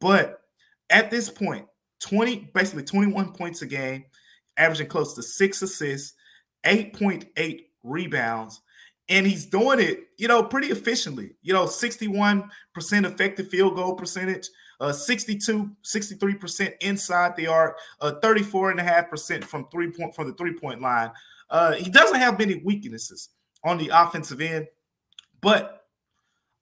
[0.00, 0.40] but
[0.88, 1.66] at this point,
[2.00, 4.06] 20 basically 21 points a game,
[4.56, 6.14] averaging close to six assists,
[6.64, 8.62] 8.8 rebounds,
[9.10, 11.32] and he's doing it, you know, pretty efficiently.
[11.42, 14.48] You know, 61% effective field goal percentage,
[14.80, 20.80] uh, 62, 63% inside the arc, uh, 34.5% from three point from the three point
[20.80, 21.10] line.
[21.50, 23.28] Uh, he doesn't have many weaknesses
[23.64, 24.66] on the offensive end,
[25.40, 25.80] but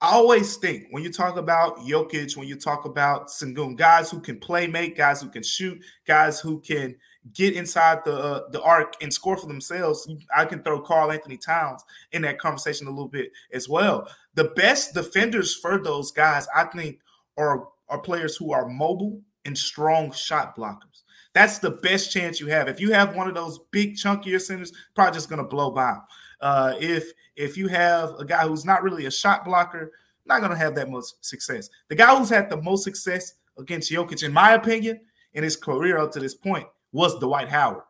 [0.01, 4.21] I always think when you talk about Jokic, when you talk about Sengun, guys who
[4.21, 6.95] can play make, guys who can shoot, guys who can
[7.35, 10.09] get inside the uh, the arc and score for themselves.
[10.35, 11.83] I can throw Karl-Anthony Towns
[12.13, 14.09] in that conversation a little bit as well.
[14.35, 17.01] The best defenders for those guys, I think,
[17.37, 21.03] are are players who are mobile and strong shot blockers.
[21.33, 22.69] That's the best chance you have.
[22.69, 25.99] If you have one of those big chunkier centers, probably just going to blow by.
[26.41, 29.93] Uh, if if you have a guy who's not really a shot blocker,
[30.27, 31.69] not going to have that much success.
[31.89, 35.01] The guy who's had the most success against Jokic, in my opinion,
[35.33, 37.83] in his career up to this point, was Dwight Howard.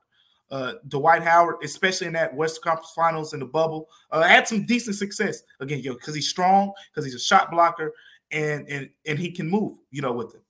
[0.51, 4.65] Uh, Dwight Howard, especially in that Western Conference Finals in the bubble, uh, had some
[4.65, 7.93] decent success against yo, because he's strong, because he's a shot blocker,
[8.31, 10.43] and and and he can move, you know, with it.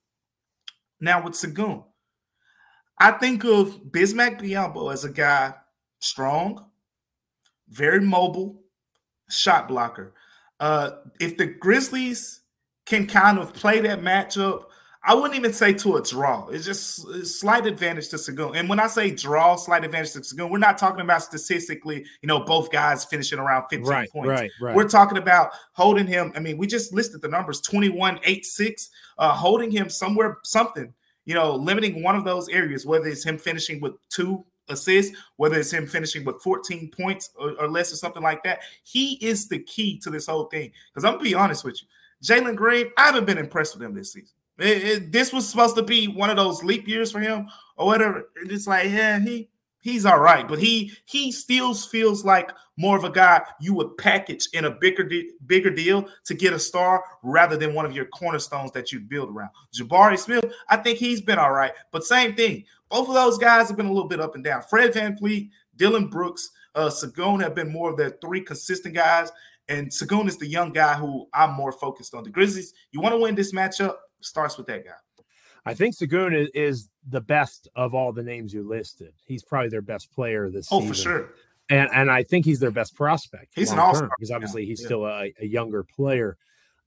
[1.00, 1.84] Now with Sengun,
[2.98, 5.54] I think of Bismack Biyombo as a guy
[5.98, 6.67] strong,
[7.70, 8.60] very mobile,
[9.28, 10.14] shot blocker.
[10.60, 12.40] Uh, if the Grizzlies
[12.86, 14.64] can kind of play that matchup
[15.08, 16.48] I wouldn't even say to a draw.
[16.48, 18.58] It's just a slight advantage to Sengun.
[18.58, 22.26] And when I say draw, slight advantage to Sengun, we're not talking about statistically, you
[22.26, 24.28] know, both guys finishing around 15 right, points.
[24.28, 24.74] Right, right.
[24.74, 26.32] We're talking about holding him.
[26.34, 30.92] I mean, we just listed the numbers 21, 8, 6, uh, holding him somewhere, something,
[31.24, 35.58] you know, limiting one of those areas, whether it's him finishing with two assists, whether
[35.58, 38.60] it's him finishing with 14 points or, or less or something like that.
[38.84, 40.72] He is the key to this whole thing.
[40.90, 41.88] Because I'm gonna be honest with you.
[42.22, 44.34] Jalen Green, I haven't been impressed with him this season.
[44.58, 47.86] It, it, this was supposed to be one of those leap years for him or
[47.86, 48.28] whatever.
[48.44, 49.48] It's like, yeah, he
[49.80, 53.96] he's all right, but he he still feels like more of a guy you would
[53.98, 57.92] package in a bigger de- bigger deal to get a star rather than one of
[57.92, 59.50] your cornerstones that you build around.
[59.74, 62.64] Jabari Smith, I think he's been all right, but same thing.
[62.90, 64.62] Both of those guys have been a little bit up and down.
[64.62, 66.90] Fred VanVleet, Dillon Brooks, uh,
[67.40, 69.30] have been more of the three consistent guys.
[69.68, 72.24] And Sengun is the young guy who I'm more focused on.
[72.24, 75.22] The Grizzlies, you want to win this matchup, starts with that guy.
[75.66, 79.14] I think Sengun is, is, the best of all the names you listed.
[79.24, 80.76] He's probably their best player this season.
[80.76, 80.94] oh, season.
[80.94, 81.34] for sure.
[81.70, 83.52] And and I think he's their best prospect.
[83.54, 84.86] He's an all-star because obviously he's yeah.
[84.86, 86.36] still a, a, younger player.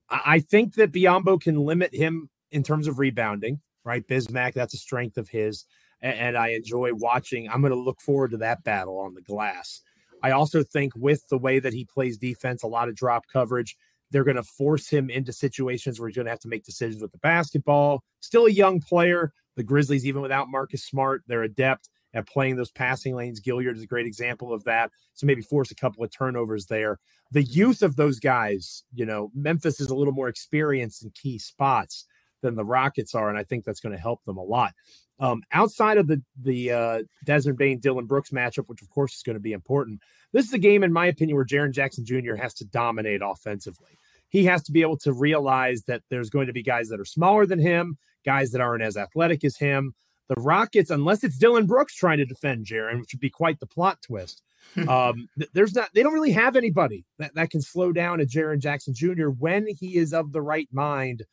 [0.08, 3.60] I, think that Biyombo can limit him in terms of rebounding.
[3.84, 5.64] Right, Bismack, that's a strength of his,
[6.02, 7.48] and, and I enjoy watching.
[7.48, 9.80] I'm going to look forward to that battle on the glass.
[10.22, 13.76] I also think with the way that he plays defense, a lot of drop coverage
[14.12, 17.02] they're going to force him into situations where he's going to have to make decisions
[17.02, 18.04] with the basketball.
[18.20, 19.32] Still a young player.
[19.56, 23.40] The Grizzlies, even without Marcus Smart, they're adept at playing those passing lanes.
[23.40, 24.90] Gilyard is a great example of that.
[25.14, 26.98] So maybe force a couple of turnovers there.
[27.32, 31.38] The youth of those guys, you know, Memphis is a little more experienced in key
[31.38, 32.04] spots
[32.42, 34.72] than the Rockets are, and I think that's going to help them a lot.
[35.20, 39.22] Um, outside of the the uh, Desmond Bane Dillon Brooks matchup, which of course is
[39.22, 40.00] going to be important,
[40.32, 42.34] this is a game, in my opinion, where Jaren Jackson Jr.
[42.34, 43.98] has to dominate offensively
[44.32, 47.04] he has to be able to realize that there's going to be guys that are
[47.04, 49.94] smaller than him, guys that aren't as athletic as him.
[50.28, 53.66] The Rockets, unless it's Dillon Brooks trying to defend Jaren, which would be quite the
[53.66, 54.42] plot twist.
[54.88, 58.58] um, there's not, they don't really have anybody that, that can slow down a Jaren
[58.58, 59.28] Jackson Jr.
[59.28, 61.24] when he is of the right mind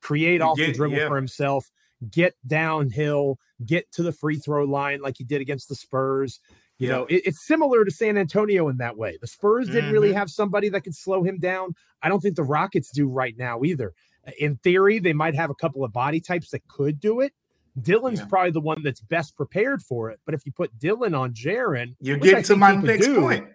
[0.00, 1.08] create off the dribble yeah.
[1.08, 1.70] for himself,
[2.10, 6.40] get downhill, get to the free throw line like he did against the Spurs.
[6.78, 6.94] You yeah.
[6.94, 9.18] know, it, it's similar to San Antonio in that way.
[9.20, 9.92] The Spurs didn't mm-hmm.
[9.92, 11.74] really have somebody that could slow him down.
[12.02, 13.92] I don't think the Rockets do right now either.
[14.38, 17.32] In theory, they might have a couple of body types that could do it.
[17.80, 18.26] Dillon's yeah.
[18.26, 20.20] probably the one that's best prepared for it.
[20.24, 23.46] But if you put Dillon on Jaren, you're getting to my next do, point.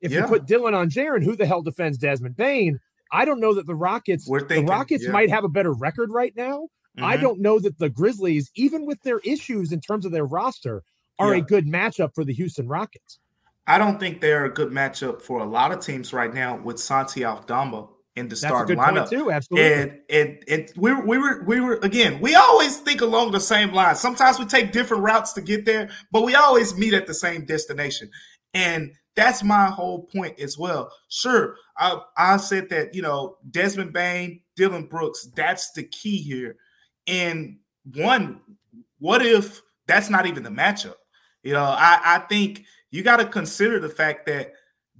[0.00, 0.20] If yeah.
[0.20, 2.78] you put Dillon on Jaren, who the hell defends Desmond Bane?
[3.14, 4.26] I don't know that the Rockets.
[4.26, 5.12] Thinking, the Rockets yeah.
[5.12, 6.68] might have a better record right now.
[6.98, 7.04] Mm-hmm.
[7.04, 10.82] I don't know that the Grizzlies, even with their issues in terms of their roster,
[11.18, 11.42] are yeah.
[11.42, 13.18] a good matchup for the Houston Rockets.
[13.66, 16.78] I don't think they're a good matchup for a lot of teams right now with
[16.78, 19.30] Santi Aldama in the starting lineup too.
[19.30, 19.72] Absolutely.
[19.72, 22.20] And, and and we were, we were we were again.
[22.20, 24.00] We always think along the same lines.
[24.00, 27.44] Sometimes we take different routes to get there, but we always meet at the same
[27.44, 28.10] destination.
[28.52, 30.90] And That's my whole point as well.
[31.08, 36.56] Sure, I, I said that, you know, Desmond Bane, Dillon Brooks, that's the key here.
[37.06, 37.58] And
[37.94, 38.40] one,
[38.98, 40.94] what if that's not even the matchup?
[41.42, 44.52] You know, I, I think you got to consider the fact that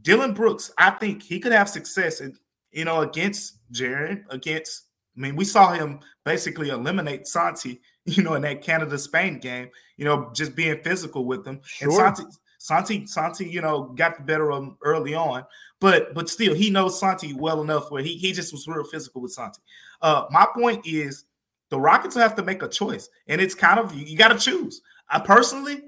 [0.02, 2.36] Dillon Brooks, I think he could have success, in,
[2.70, 4.82] you know, against Jaren, against.
[5.16, 9.70] I mean, we saw him basically eliminate Santi, you know, in that Canada Spain game.
[9.96, 11.60] You know, just being physical with them.
[11.64, 11.88] Sure.
[11.88, 15.44] And Santi, Santi, Santi, you know, got the better of him early on,
[15.80, 19.20] but but still, he knows Santi well enough where he he just was real physical
[19.20, 19.60] with Santi.
[20.00, 21.26] Uh, my point is,
[21.68, 24.38] the Rockets have to make a choice, and it's kind of you, you got to
[24.38, 24.80] choose.
[25.10, 25.82] I personally,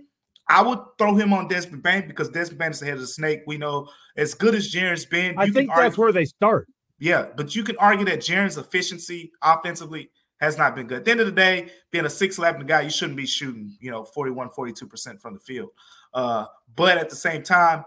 [0.49, 3.07] I would throw him on Desmond Bane because Desmond Bane is the head of the
[3.07, 3.41] snake.
[3.47, 5.39] We know as good as Jaren's been.
[5.39, 6.69] I think that's where they start.
[6.99, 10.11] Yeah, but you can argue that Jaren's efficiency offensively
[10.41, 10.99] has not been good.
[10.99, 13.91] At the end of the day, being a 6'11 guy, you shouldn't be shooting, you
[13.91, 15.71] know, 41, 42% from the field.
[16.17, 17.85] Uh, but at the same time,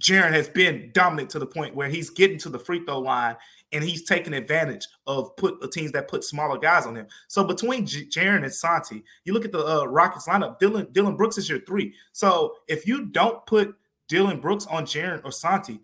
[0.00, 3.36] Jaren has been dominant to the point where he's getting to the free throw line
[3.72, 7.06] and he's taking advantage of put the teams that put smaller guys on him.
[7.28, 10.58] So between J- Jaren and Santi, you look at the uh, Rockets lineup.
[10.58, 11.94] Dylan Dillon Brooks is your three.
[12.12, 13.74] So if you don't put
[14.08, 15.80] Dillon Brooks on Jaren or Santi,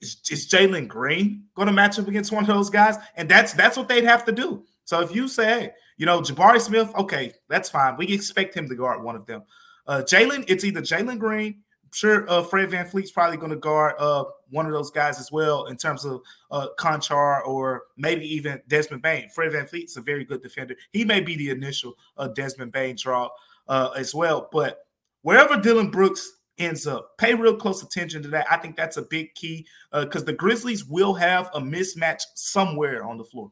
[0.00, 2.96] is, is Jalen Green going to match up against one of those guys?
[3.16, 4.64] And that's that's what they'd have to do.
[4.84, 7.96] So if you say, hey, you know, Jabari Smith, okay, that's fine.
[7.96, 9.42] We expect him to guard one of them.
[9.86, 11.62] Uh, Jalen, it's either Jalen Green
[11.92, 15.66] sure uh, Fred VanVleet's probably going to guard uh, one of those guys as well
[15.66, 19.28] in terms of uh, Konchar or maybe even Desmond Bane.
[19.30, 20.74] Fred VanVleet's a very good defender.
[20.92, 23.28] He may be the initial uh, Desmond Bane draw
[23.68, 24.48] uh, as well.
[24.52, 24.86] But
[25.22, 28.46] wherever Dillon Brooks ends up, pay real close attention to that.
[28.50, 33.04] I think that's a big key because uh, the Grizzlies will have a mismatch somewhere
[33.04, 33.50] on the floor.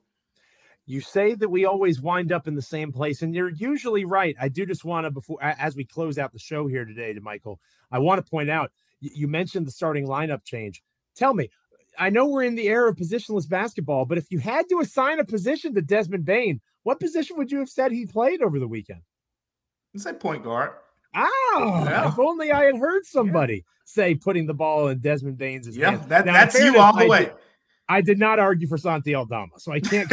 [0.88, 4.34] You say that we always wind up in the same place, and you're usually right.
[4.40, 7.58] I do just want to, before as we close out the show here today, Damichael,
[7.92, 10.82] I want to point out you mentioned the starting lineup change.
[11.14, 11.50] Tell me,
[11.98, 15.20] I know we're in the era of positionless basketball, but if you had to assign
[15.20, 18.66] a position to Desmond Bane, what position would you have said he played over the
[18.66, 19.02] weekend?
[19.92, 20.70] You say point guard.
[21.14, 22.08] Oh, yeah.
[22.08, 23.60] if only I had heard somebody yeah.
[23.84, 26.06] say putting the ball in Desmond Bane's yeah, hands.
[26.06, 27.30] That, that's you all the way.
[27.88, 30.12] I did not argue for Santi Aldama, so I can't.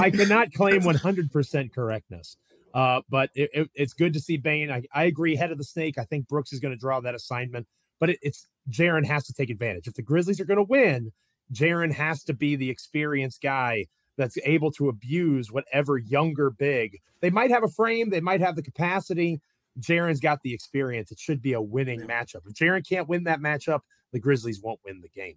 [0.00, 2.36] I cannot claim 100% correctness.
[2.72, 4.70] Uh, but it, it, it's good to see Bane.
[4.70, 5.34] I, I agree.
[5.34, 5.98] Head of the snake.
[5.98, 7.66] I think Brooks is going to draw that assignment,
[7.98, 9.88] but it, it's Jaren has to take advantage.
[9.88, 11.12] If the Grizzlies are going to win,
[11.52, 17.00] Jaren has to be the experienced guy that's able to abuse whatever younger big.
[17.20, 19.40] They might have a frame, they might have the capacity.
[19.80, 21.10] Jaren's got the experience.
[21.10, 22.42] It should be a winning matchup.
[22.46, 23.80] If Jaren can't win that matchup,
[24.12, 25.36] the Grizzlies won't win the game.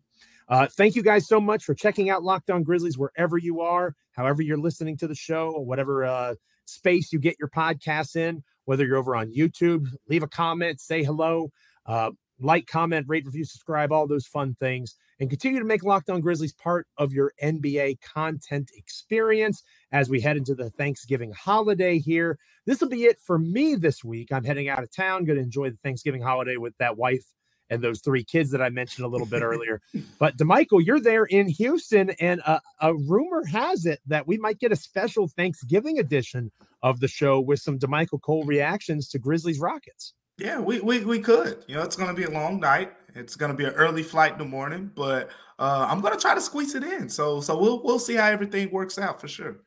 [0.49, 3.95] Uh, thank you guys so much for checking out Locked On Grizzlies wherever you are,
[4.11, 8.43] however you're listening to the show, or whatever uh, space you get your podcasts in,
[8.65, 11.51] whether you're over on YouTube, leave a comment, say hello,
[11.85, 16.09] uh, like, comment, rate, review, subscribe, all those fun things, and continue to make Locked
[16.09, 21.99] On Grizzlies part of your NBA content experience as we head into the Thanksgiving holiday
[21.99, 22.37] here.
[22.65, 24.31] This will be it for me this week.
[24.31, 27.25] I'm heading out of town, going to enjoy the Thanksgiving holiday with that wife
[27.73, 29.81] and those three kids that I mentioned a little bit earlier.
[30.19, 34.59] But Damichael, you're there in Houston, and a, a, rumor has it that we might
[34.59, 36.51] get a special Thanksgiving edition
[36.83, 40.13] of the show with some Damichael Cole reactions to Grizzlies Rockets.
[40.37, 41.63] Yeah, we, we we could.
[41.67, 42.93] You know, it's going to be a long night.
[43.15, 46.19] It's going to be an early flight in the morning, but uh, I'm going to
[46.19, 47.09] try to squeeze it in.
[47.09, 49.57] So so we'll we'll see how everything works out for sure.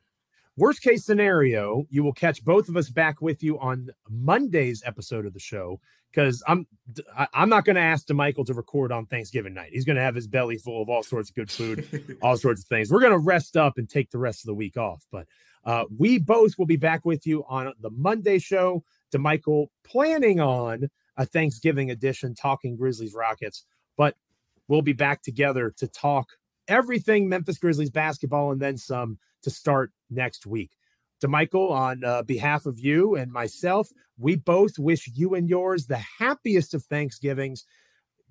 [0.57, 5.27] Worst case scenario, you will catch both of us back with you on Monday's episode
[5.27, 5.79] of the show
[6.11, 6.65] because I'm
[7.33, 9.69] I'm not going to ask Michael to record on Thanksgiving night.
[9.71, 12.63] He's going to have his belly full of all sorts of good food, all sorts
[12.63, 12.91] of things.
[12.91, 15.05] We're going to rest up and take the rest of the week off.
[15.11, 15.27] But
[15.63, 18.83] uh, we both will be back with you on the Monday show.
[19.17, 23.63] Michael planning on a Thanksgiving edition, talking Grizzlies Rockets,
[23.95, 24.15] but
[24.67, 26.27] we'll be back together to talk
[26.67, 30.71] everything Memphis Grizzlies basketball and then some to start next week.
[31.23, 33.89] Damichael, on uh, behalf of you and myself,
[34.19, 37.65] we both wish you and yours the happiest of Thanksgivings.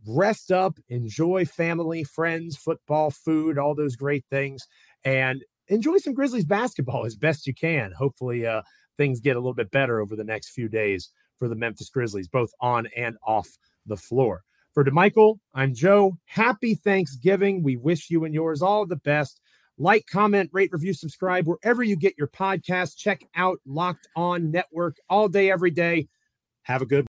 [0.06, 4.62] Rest up, enjoy family, friends, football, food, all those great things,
[5.04, 7.92] and enjoy some Grizzlies basketball as best you can.
[7.92, 8.62] Hopefully, uh,
[8.96, 12.28] things get a little bit better over the next few days for the Memphis Grizzlies,
[12.28, 13.48] both on and off
[13.84, 14.42] the floor.
[14.72, 16.18] For Damichael, I'm Joe.
[16.26, 17.62] Happy Thanksgiving.
[17.62, 19.40] We wish you and yours all the best.
[19.78, 22.96] Like, comment, rate, review, subscribe wherever you get your podcast.
[22.96, 26.08] Check out Locked On Network all day, every day.
[26.62, 27.04] Have a good